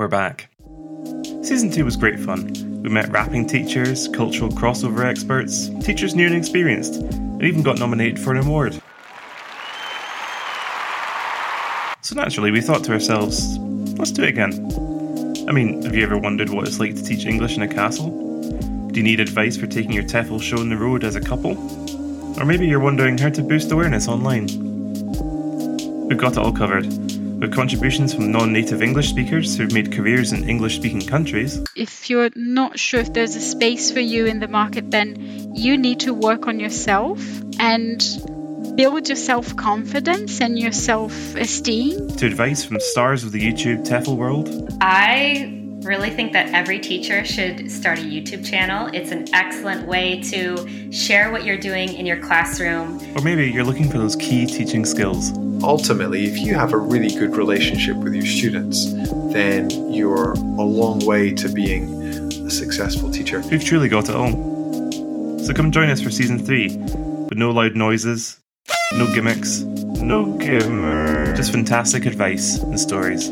We're 0.00 0.08
back. 0.08 0.48
Season 1.42 1.70
2 1.70 1.84
was 1.84 1.94
great 1.94 2.18
fun. 2.18 2.54
We 2.82 2.88
met 2.88 3.10
rapping 3.10 3.46
teachers, 3.46 4.08
cultural 4.08 4.48
crossover 4.48 5.04
experts, 5.04 5.68
teachers 5.84 6.14
new 6.14 6.24
and 6.24 6.34
experienced, 6.34 6.94
and 6.94 7.42
even 7.42 7.62
got 7.62 7.78
nominated 7.78 8.18
for 8.18 8.32
an 8.32 8.38
award. 8.38 8.80
So 12.00 12.14
naturally, 12.14 12.50
we 12.50 12.62
thought 12.62 12.82
to 12.84 12.92
ourselves, 12.92 13.58
let's 13.98 14.10
do 14.10 14.22
it 14.22 14.30
again. 14.30 14.54
I 15.46 15.52
mean, 15.52 15.82
have 15.82 15.94
you 15.94 16.02
ever 16.02 16.16
wondered 16.16 16.48
what 16.48 16.66
it's 16.66 16.80
like 16.80 16.96
to 16.96 17.04
teach 17.04 17.26
English 17.26 17.58
in 17.58 17.62
a 17.62 17.68
castle? 17.68 18.08
Do 18.86 18.98
you 18.98 19.04
need 19.04 19.20
advice 19.20 19.58
for 19.58 19.66
taking 19.66 19.92
your 19.92 20.04
TEFL 20.04 20.40
show 20.40 20.60
on 20.60 20.70
the 20.70 20.78
road 20.78 21.04
as 21.04 21.14
a 21.14 21.20
couple? 21.20 21.58
Or 22.40 22.46
maybe 22.46 22.66
you're 22.66 22.80
wondering 22.80 23.18
how 23.18 23.28
to 23.28 23.42
boost 23.42 23.70
awareness 23.70 24.08
online. 24.08 24.46
We've 26.08 26.16
got 26.16 26.32
it 26.32 26.38
all 26.38 26.54
covered 26.54 26.86
with 27.40 27.52
contributions 27.52 28.14
from 28.14 28.30
non 28.30 28.52
native 28.52 28.82
English 28.82 29.08
speakers 29.08 29.56
who've 29.56 29.72
made 29.72 29.92
careers 29.92 30.32
in 30.32 30.48
English 30.48 30.76
speaking 30.76 31.00
countries. 31.00 31.62
If 31.74 32.10
you're 32.10 32.30
not 32.36 32.78
sure 32.78 33.00
if 33.00 33.12
there's 33.12 33.34
a 33.34 33.40
space 33.40 33.90
for 33.90 34.00
you 34.00 34.26
in 34.26 34.40
the 34.40 34.48
market, 34.48 34.90
then 34.90 35.54
you 35.54 35.78
need 35.78 36.00
to 36.00 36.12
work 36.12 36.46
on 36.46 36.60
yourself 36.60 37.18
and 37.58 37.98
build 38.76 39.08
your 39.08 39.16
self 39.16 39.56
confidence 39.56 40.40
and 40.40 40.58
your 40.58 40.72
self 40.72 41.34
esteem. 41.34 42.08
To 42.16 42.26
advice 42.26 42.64
from 42.64 42.78
stars 42.80 43.24
of 43.24 43.32
the 43.32 43.40
YouTube 43.40 43.86
TEFL 43.86 44.16
world. 44.16 44.48
I 44.80 45.69
really 45.82 46.10
think 46.10 46.32
that 46.32 46.52
every 46.52 46.78
teacher 46.78 47.24
should 47.24 47.70
start 47.70 47.98
a 47.98 48.02
YouTube 48.02 48.44
channel. 48.44 48.90
It's 48.92 49.10
an 49.12 49.32
excellent 49.34 49.86
way 49.86 50.20
to 50.24 50.92
share 50.92 51.32
what 51.32 51.44
you're 51.44 51.58
doing 51.58 51.94
in 51.94 52.04
your 52.06 52.20
classroom. 52.20 53.00
Or 53.16 53.22
maybe 53.22 53.50
you're 53.50 53.64
looking 53.64 53.88
for 53.88 53.98
those 53.98 54.14
key 54.16 54.46
teaching 54.46 54.84
skills. 54.84 55.32
Ultimately, 55.62 56.26
if 56.26 56.38
you 56.38 56.54
have 56.54 56.72
a 56.72 56.76
really 56.76 57.08
good 57.08 57.36
relationship 57.36 57.96
with 57.96 58.14
your 58.14 58.26
students, 58.26 58.92
then 59.32 59.70
you're 59.92 60.32
a 60.32 60.62
long 60.62 61.04
way 61.06 61.32
to 61.32 61.48
being 61.48 62.02
a 62.46 62.50
successful 62.50 63.10
teacher. 63.10 63.42
We've 63.50 63.64
truly 63.64 63.88
got 63.88 64.08
it 64.08 64.14
all. 64.14 64.32
So 65.38 65.54
come 65.54 65.72
join 65.72 65.88
us 65.88 66.00
for 66.02 66.10
season 66.10 66.38
three, 66.38 66.76
with 66.76 67.38
no 67.38 67.50
loud 67.50 67.74
noises, 67.74 68.38
no 68.92 69.12
gimmicks, 69.14 69.60
no 69.60 70.36
gimmicks, 70.36 71.38
just 71.38 71.52
fantastic 71.52 72.04
advice 72.04 72.58
and 72.58 72.78
stories. 72.78 73.30